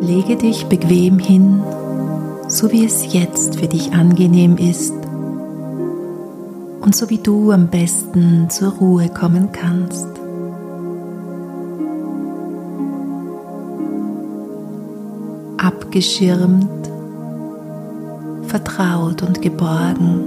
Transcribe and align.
Lege 0.00 0.36
dich 0.36 0.64
bequem 0.66 1.18
hin, 1.18 1.62
so 2.48 2.72
wie 2.72 2.86
es 2.86 3.12
jetzt 3.12 3.60
für 3.60 3.68
dich 3.68 3.92
angenehm 3.92 4.56
ist 4.56 4.94
und 6.80 6.96
so 6.96 7.10
wie 7.10 7.18
du 7.18 7.52
am 7.52 7.68
besten 7.68 8.48
zur 8.48 8.72
Ruhe 8.72 9.10
kommen 9.10 9.52
kannst. 9.52 10.08
Abgeschirmt, 15.58 16.90
vertraut 18.46 19.22
und 19.22 19.42
geborgen. 19.42 20.24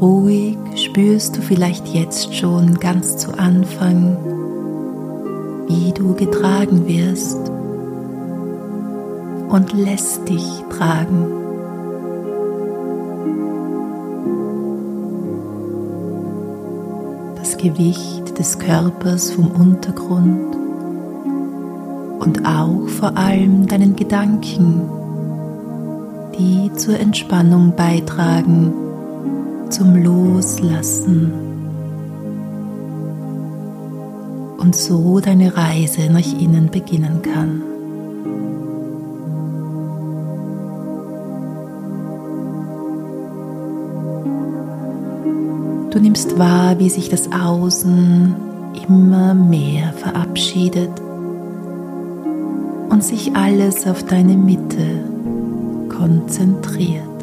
Ruhig 0.00 0.56
spürst 0.76 1.36
du 1.36 1.42
vielleicht 1.42 1.88
jetzt 1.88 2.34
schon 2.34 2.78
ganz 2.78 3.16
zu 3.16 3.36
Anfang, 3.36 4.16
wie 5.68 5.92
du 5.92 6.14
getragen 6.14 6.86
wirst 6.86 7.50
und 9.48 9.72
lässt 9.72 10.28
dich 10.28 10.62
tragen. 10.70 11.26
Das 17.36 17.56
Gewicht 17.56 18.38
des 18.38 18.58
Körpers 18.58 19.30
vom 19.30 19.50
Untergrund 19.50 20.56
und 22.20 22.46
auch 22.46 22.88
vor 22.88 23.16
allem 23.16 23.66
deinen 23.66 23.96
Gedanken, 23.96 24.82
die 26.38 26.72
zur 26.74 26.98
Entspannung 26.98 27.74
beitragen, 27.76 28.72
zum 29.70 29.96
Loslassen 30.02 31.45
und 34.58 34.74
so 34.74 35.20
deine 35.20 35.56
Reise 35.56 36.10
nach 36.10 36.26
innen 36.40 36.70
beginnen 36.70 37.22
kann. 37.22 37.62
Du 45.90 46.02
nimmst 46.02 46.38
wahr, 46.38 46.78
wie 46.78 46.90
sich 46.90 47.08
das 47.08 47.30
Außen 47.32 48.34
immer 48.86 49.32
mehr 49.34 49.92
verabschiedet 49.94 50.90
und 52.90 53.02
sich 53.02 53.34
alles 53.34 53.86
auf 53.86 54.02
deine 54.02 54.36
Mitte 54.36 55.04
konzentriert. 55.88 57.15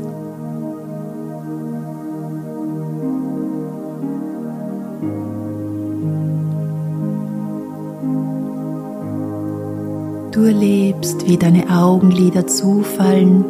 Du 10.44 10.50
erlebst, 10.50 11.26
wie 11.26 11.38
deine 11.38 11.70
Augenlider 11.70 12.46
zufallen, 12.46 13.46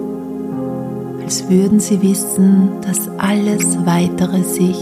als 1.23 1.49
würden 1.49 1.79
sie 1.79 1.99
wissen, 2.03 2.69
dass 2.83 3.09
alles 3.17 3.83
weitere 3.83 4.43
sich 4.43 4.77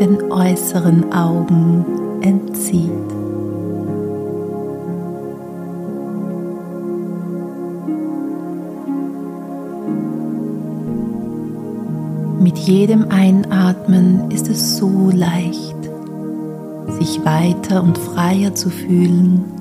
den 0.00 0.32
äußeren 0.32 1.12
Augen 1.12 1.84
entzieht. 2.22 2.88
Mit 12.40 12.56
jedem 12.56 13.10
Einatmen 13.10 14.30
ist 14.30 14.48
es 14.48 14.78
so 14.78 15.10
leicht, 15.12 15.76
sich 16.98 17.22
weiter 17.22 17.82
und 17.82 17.98
freier 17.98 18.54
zu 18.54 18.70
fühlen, 18.70 19.57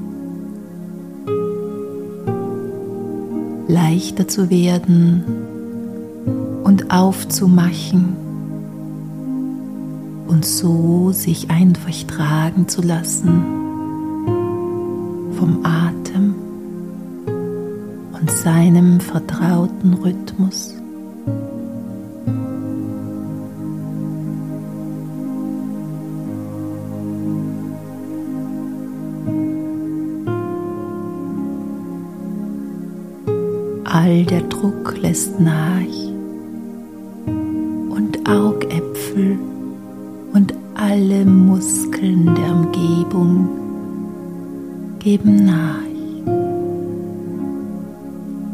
leichter 3.78 4.28
zu 4.28 4.50
werden 4.50 5.24
und 6.64 6.90
aufzumachen 6.90 8.16
und 10.28 10.44
so 10.44 11.12
sich 11.12 11.52
einfach 11.52 11.94
tragen 12.08 12.68
zu 12.68 12.82
lassen 12.82 13.44
vom 15.38 15.64
Atem 15.64 16.34
und 18.20 18.32
seinem 18.32 19.00
vertrauten 19.00 19.94
Rhythmus. 19.94 20.74
All 34.08 34.24
der 34.24 34.44
Druck 34.44 34.98
lässt 35.02 35.38
nach 35.38 35.82
und 37.26 38.18
Augäpfel 38.26 39.38
und 40.32 40.54
alle 40.76 41.26
Muskeln 41.26 42.34
der 42.34 42.56
Umgebung 42.56 43.50
geben 45.00 45.44
nach 45.44 45.84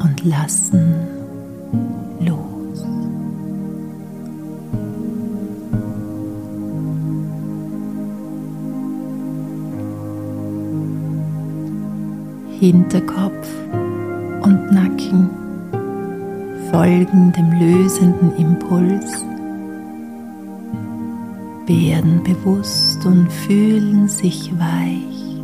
und 0.04 0.26
lassen 0.26 0.96
los. 2.20 2.84
Hinterkopf 12.60 13.48
und 14.42 14.72
Nacken 14.72 15.43
folgen 16.74 17.32
dem 17.34 17.52
lösenden 17.52 18.36
Impuls 18.36 19.24
werden 21.68 22.24
bewusst 22.24 23.06
und 23.06 23.32
fühlen 23.32 24.08
sich 24.08 24.52
weich 24.58 25.40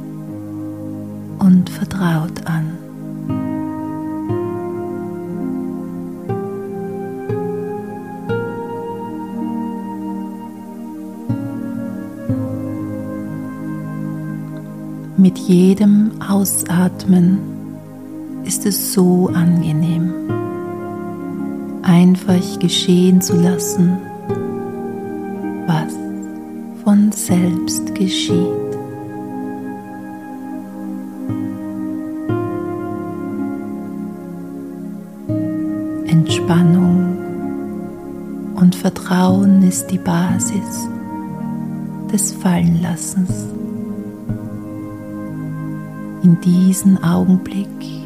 und 1.37 1.69
vertraut 1.69 2.47
an. 2.47 2.71
Mit 15.15 15.37
jedem 15.37 16.09
Ausatmen 16.27 17.37
ist 18.45 18.65
es 18.65 18.93
so 18.93 19.29
angenehm, 19.31 20.18
einfach 21.89 22.59
geschehen 22.59 23.19
zu 23.21 23.35
lassen 23.35 23.97
von 26.89 27.11
selbst 27.11 27.93
geschieht. 27.93 28.33
Entspannung 36.07 37.17
und 38.55 38.73
Vertrauen 38.73 39.61
ist 39.61 39.91
die 39.91 39.99
Basis 39.99 40.87
des 42.11 42.31
Fallenlassens. 42.33 43.45
In 46.23 46.41
diesem 46.41 47.03
Augenblick 47.03 47.98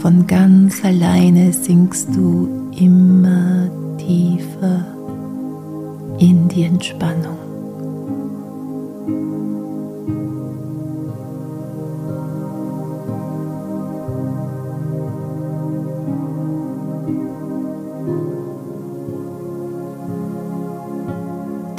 von 0.00 0.26
ganz 0.26 0.84
alleine 0.84 1.52
sinkst 1.52 2.14
du 2.14 2.70
immer 2.78 3.68
tiefer 3.98 4.84
in 6.18 6.48
die 6.48 6.62
Entspannung. 6.64 7.36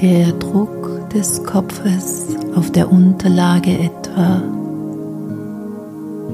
Der 0.02 0.32
Druck 0.34 1.10
des 1.10 1.44
Kopfes 1.44 2.26
auf 2.56 2.72
der 2.72 2.92
Unterlage 2.92 3.72
etwa 3.72 4.42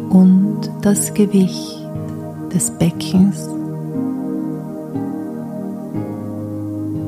und 0.09 0.69
das 0.81 1.13
Gewicht 1.13 1.84
des 2.55 2.71
Beckens 2.71 3.49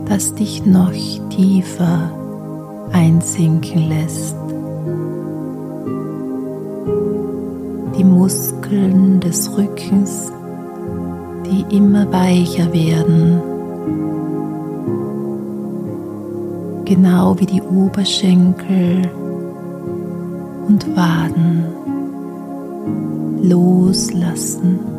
das 0.09 0.33
dich 0.33 0.65
noch 0.65 0.91
tiefer 1.29 2.11
einsinken 2.91 3.89
lässt. 3.89 4.35
Die 7.97 8.03
Muskeln 8.03 9.19
des 9.19 9.55
Rückens, 9.57 10.31
die 11.45 11.75
immer 11.75 12.11
weicher 12.11 12.71
werden, 12.73 13.41
genau 16.85 17.39
wie 17.39 17.45
die 17.45 17.61
Oberschenkel 17.61 19.11
und 20.67 20.95
Waden 20.95 21.63
loslassen 23.43 24.96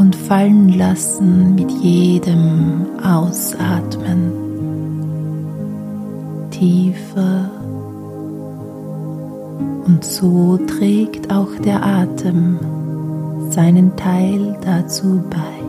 und 0.00 0.16
fallen 0.16 0.70
lassen 0.70 1.54
mit 1.56 1.70
jedem 1.70 2.86
Ausatmen. 3.04 4.32
Tiefer 6.50 7.50
und 9.86 10.02
so 10.02 10.58
trägt 10.66 11.30
auch 11.30 11.54
der 11.62 11.84
Atem 11.84 12.58
seinen 13.50 13.94
Teil 13.96 14.56
dazu 14.64 15.22
bei. 15.28 15.59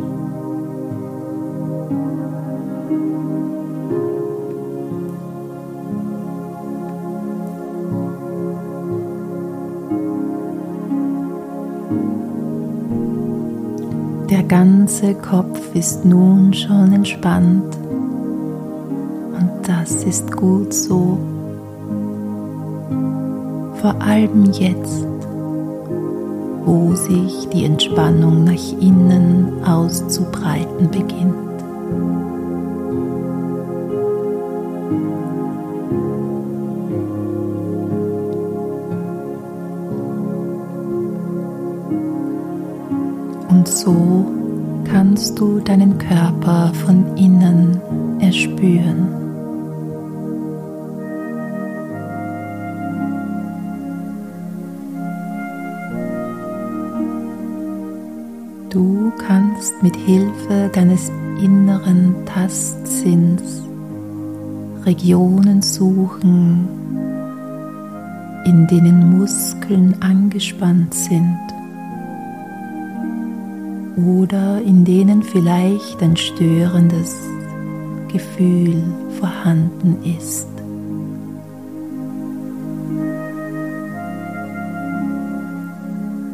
Der 14.32 14.44
ganze 14.44 15.14
Kopf 15.14 15.76
ist 15.76 16.06
nun 16.06 16.54
schon 16.54 16.94
entspannt 16.94 17.76
und 19.36 19.52
das 19.68 20.06
ist 20.06 20.32
gut 20.32 20.74
so. 20.74 21.18
Vor 23.82 24.02
allem 24.02 24.46
jetzt, 24.54 25.06
wo 26.64 26.96
sich 26.96 27.50
die 27.50 27.66
Entspannung 27.66 28.46
nach 28.46 28.72
innen 28.80 29.66
auszubreiten 29.66 30.90
beginnt. 30.90 31.41
Kannst 45.22 45.40
du 45.40 45.60
deinen 45.60 46.00
Körper 46.00 46.74
von 46.84 47.16
innen 47.16 47.80
erspüren. 48.20 49.08
Du 58.72 59.12
kannst 59.28 59.74
mit 59.84 59.96
Hilfe 59.96 60.72
deines 60.74 61.12
inneren 61.40 62.16
Tastsinns 62.26 63.62
Regionen 64.86 65.62
suchen, 65.62 66.68
in 68.46 68.66
denen 68.66 69.20
Muskeln 69.20 69.96
angespannt 70.02 70.96
sind 70.96 71.51
oder 73.98 74.62
in 74.62 74.86
denen 74.86 75.24
vielleicht 75.24 76.02
ein 76.02 76.16
störendes 76.16 77.16
Gefühl 78.08 78.82
vorhanden 79.20 79.98
ist. 80.04 80.48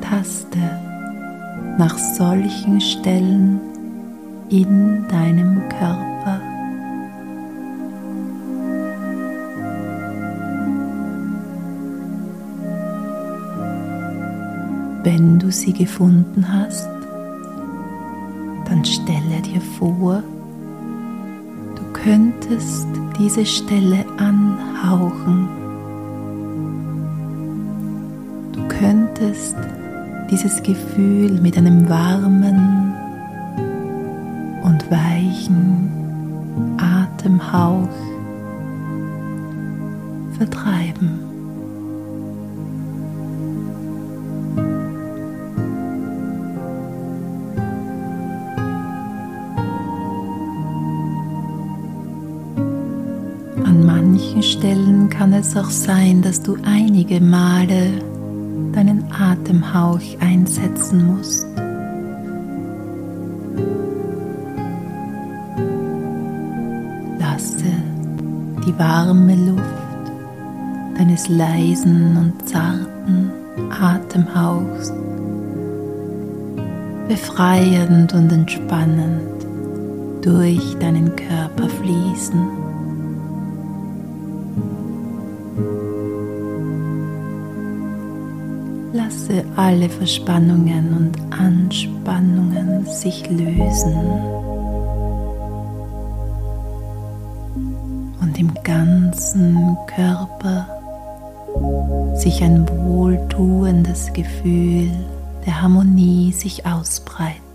Taste 0.01 0.57
nach 1.77 1.97
solchen 1.97 2.81
Stellen 2.81 3.59
in 4.49 5.05
deinem 5.09 5.61
Körper. 5.69 6.41
Wenn 15.03 15.39
du 15.39 15.51
sie 15.51 15.73
gefunden 15.73 16.51
hast, 16.51 16.96
stelle 19.07 19.41
dir 19.41 19.61
vor, 19.61 20.21
du 21.75 21.83
könntest 21.93 22.87
diese 23.17 23.45
Stelle 23.45 24.03
anhauchen. 24.17 25.47
Du 28.51 28.67
könntest 28.67 29.55
dieses 30.29 30.61
Gefühl 30.61 31.39
mit 31.41 31.57
einem 31.57 31.87
warmen 31.87 32.93
und 34.63 34.91
weichen 34.91 35.89
Atemhauch 36.77 37.87
vertreiben. 40.37 41.26
Es 55.37 55.55
auch 55.55 55.69
sein, 55.69 56.21
dass 56.21 56.41
du 56.41 56.57
einige 56.63 57.21
Male 57.21 58.01
deinen 58.73 59.05
Atemhauch 59.11 60.01
einsetzen 60.19 61.05
musst. 61.05 61.45
Lasse 67.19 67.71
die 68.65 68.79
warme 68.79 69.35
Luft 69.35 70.97
deines 70.97 71.29
leisen 71.29 72.17
und 72.17 72.49
zarten 72.49 73.31
Atemhauchs 73.69 74.91
befreiend 77.07 78.13
und 78.13 78.31
entspannend 78.31 79.21
durch 80.21 80.75
deinen 80.79 81.15
Körper 81.15 81.69
fließen. 81.69 82.56
Lasse 89.37 89.45
alle 89.55 89.87
Verspannungen 89.87 90.93
und 90.93 91.33
Anspannungen 91.37 92.85
sich 92.87 93.29
lösen 93.29 93.93
und 98.19 98.39
im 98.39 98.51
ganzen 98.63 99.77
Körper 99.85 100.67
sich 102.15 102.41
ein 102.41 102.67
wohltuendes 102.67 104.11
Gefühl 104.13 104.89
der 105.45 105.61
Harmonie 105.61 106.31
sich 106.31 106.65
ausbreiten. 106.65 107.46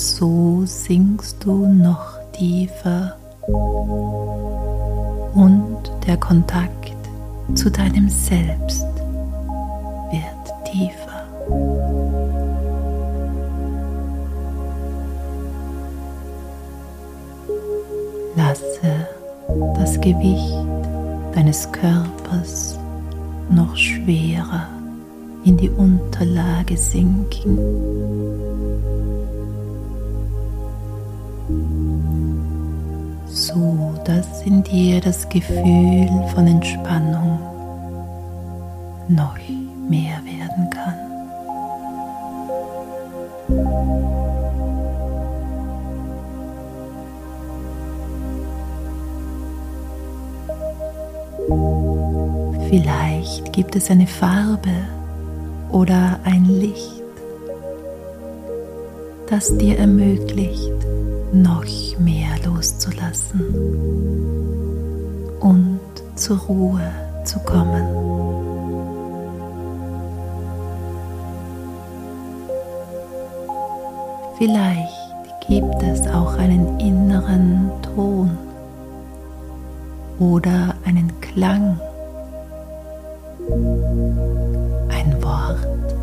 So 0.00 0.62
sinkst 0.64 1.44
du 1.44 1.66
noch 1.66 2.14
tiefer 2.32 3.16
und 5.34 5.76
der 6.06 6.16
Kontakt 6.16 6.94
zu 7.54 7.70
deinem 7.70 8.08
Selbst 8.08 8.86
wird 10.10 10.64
tiefer. 10.64 11.26
Lasse 18.36 19.06
das 19.74 20.00
Gewicht 20.00 20.56
deines 21.34 21.70
Körpers 21.72 22.78
noch 23.50 23.76
schwerer 23.76 24.66
in 25.44 25.58
die 25.58 25.68
Unterlage 25.68 26.78
sinken. 26.78 27.58
So 34.10 34.16
dass 34.16 34.42
in 34.42 34.62
dir 34.62 35.00
das 35.00 35.28
Gefühl 35.28 36.08
von 36.34 36.46
Entspannung 36.46 37.38
noch 39.08 39.36
mehr 39.88 40.20
werden 40.24 40.70
kann. 40.70 40.94
Vielleicht 52.68 53.52
gibt 53.52 53.76
es 53.76 53.90
eine 53.90 54.06
Farbe 54.06 54.70
oder 55.70 56.20
ein 56.24 56.44
Licht, 56.44 57.02
das 59.28 59.56
dir 59.58 59.78
ermöglicht, 59.78 60.72
noch 61.32 61.64
mehr 61.98 62.30
loszulassen 62.44 63.40
und 65.40 65.80
zur 66.14 66.38
Ruhe 66.38 66.92
zu 67.24 67.38
kommen. 67.40 67.86
Vielleicht 74.38 74.90
gibt 75.46 75.82
es 75.82 76.06
auch 76.08 76.38
einen 76.38 76.78
inneren 76.80 77.70
Ton 77.82 78.30
oder 80.18 80.74
einen 80.84 81.12
Klang, 81.20 81.78
ein 84.88 85.22
Wort 85.22 85.94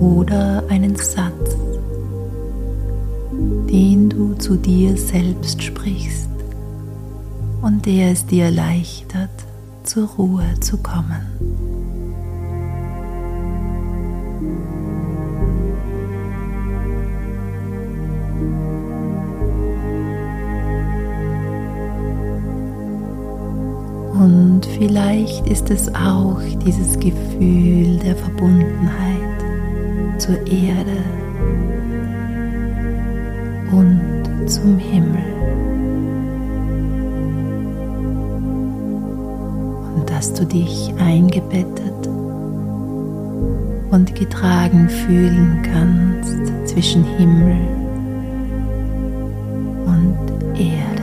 oder 0.00 0.62
einen 0.68 0.96
Satz 0.96 1.56
den 3.72 4.10
du 4.10 4.34
zu 4.34 4.56
dir 4.56 4.98
selbst 4.98 5.62
sprichst 5.62 6.28
und 7.62 7.86
der 7.86 8.12
es 8.12 8.26
dir 8.26 8.44
erleichtert, 8.44 9.30
zur 9.82 10.08
Ruhe 10.08 10.44
zu 10.60 10.76
kommen. 10.76 11.26
Und 24.12 24.66
vielleicht 24.78 25.46
ist 25.48 25.70
es 25.70 25.88
auch 25.94 26.40
dieses 26.64 26.98
Gefühl 26.98 27.98
der 27.98 28.16
Verbundenheit 28.16 29.40
zur 30.18 30.36
Erde 30.46 31.02
und 33.72 34.46
zum 34.46 34.78
Himmel. 34.78 35.24
Und 39.96 40.10
dass 40.10 40.32
du 40.34 40.44
dich 40.44 40.92
eingebettet 40.98 42.08
und 43.90 44.14
getragen 44.14 44.88
fühlen 44.88 45.62
kannst 45.62 46.68
zwischen 46.68 47.04
Himmel 47.04 47.56
und 49.86 50.58
Erde. 50.58 51.02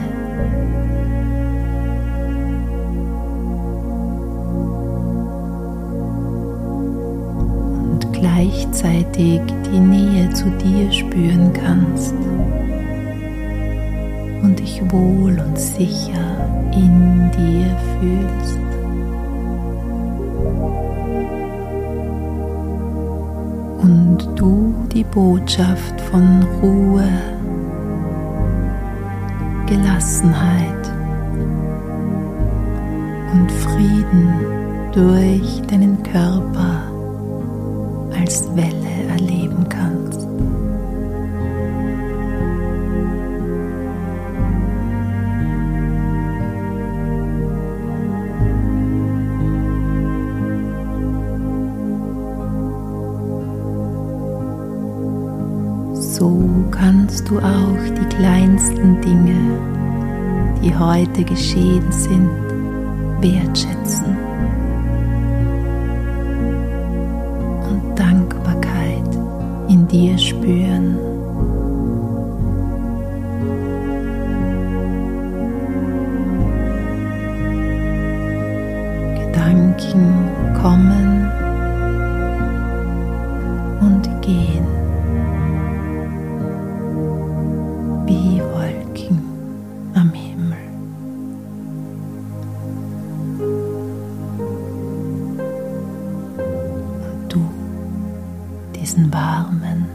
gleichzeitig 8.12 9.40
die 9.72 9.80
Nähe 9.80 10.28
zu 10.34 10.50
dir 10.50 10.92
spüren 10.92 11.52
kannst 11.54 12.14
und 14.50 14.58
dich 14.58 14.82
wohl 14.90 15.38
und 15.38 15.56
sicher 15.56 16.48
in 16.72 17.30
dir 17.30 17.76
fühlst. 18.00 18.58
Und 23.80 24.18
du 24.34 24.74
die 24.92 25.04
Botschaft 25.04 26.00
von 26.00 26.42
Ruhe, 26.60 27.08
Gelassenheit 29.66 30.92
und 33.32 33.52
Frieden 33.52 34.34
durch 34.92 35.62
deinen 35.68 36.02
Körper 36.02 36.82
als 38.18 38.48
Welle 38.56 39.10
erleben 39.10 39.64
kannst. 39.68 40.26
So 56.20 56.66
kannst 56.70 57.30
du 57.30 57.38
auch 57.38 57.82
die 57.98 58.16
kleinsten 58.16 59.00
Dinge, 59.00 59.58
die 60.62 60.76
heute 60.76 61.24
geschehen 61.24 61.90
sind, 61.90 62.28
wertschätzen. 63.22 64.30
dir 69.90 70.16
spüren. 70.18 70.96
Gedanken 79.18 80.30
kommen 80.62 80.99
diesen 99.00 99.12
warmen 99.12 99.86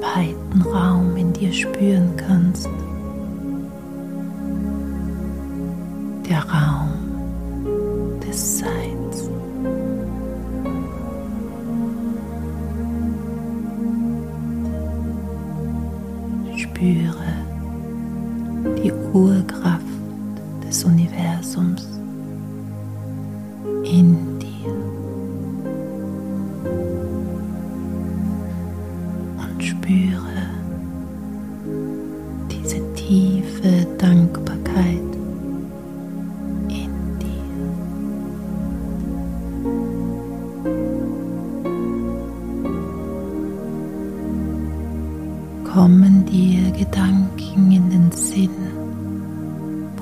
weiten 0.00 0.62
Raum 0.62 1.16
in 1.16 1.32
dir 1.32 1.52
spüren 1.52 2.16
kannst. 2.16 2.68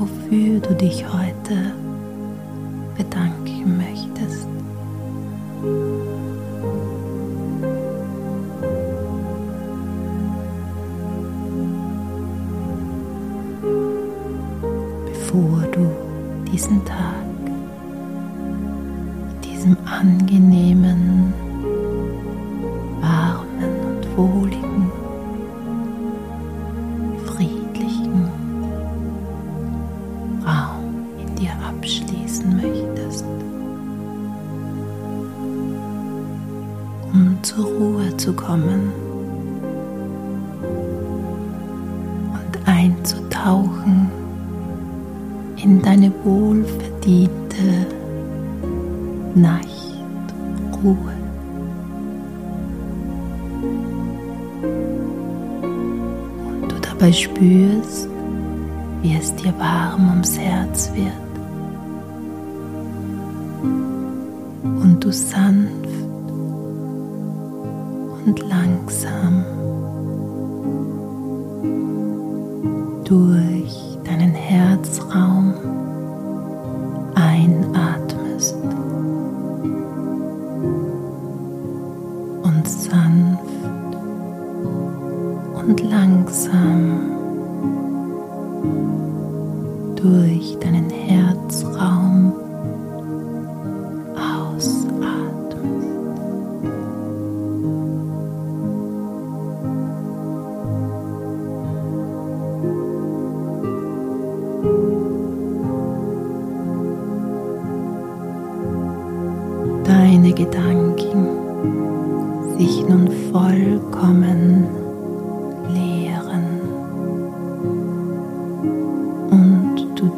Wofür 0.04 0.61
du 0.61 0.75
dich 0.75 1.02
heute 1.06 1.73
bedanken 2.96 3.78
möchtest. 3.78 4.46
Bevor 15.06 15.62
du 15.73 15.90
diesen 16.52 16.84
Tag, 16.84 17.25
diesem 19.42 19.76
angenehmen, 19.87 20.53
dir 59.44 59.58
warm 59.58 60.08
ums 60.08 60.38
Herz 60.38 60.90
wird 60.94 61.12
und 64.82 65.04
du 65.04 65.12
sanft 65.12 65.88
und 68.24 68.38
langsam 68.48 69.44
durch 73.04 73.98
deinen 74.04 74.32
Herzraum 74.32 75.52
einatmest 77.14 77.93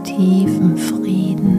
tiefen 0.07 0.77
Frieden 0.79 1.56